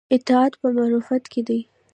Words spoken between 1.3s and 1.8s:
کې دی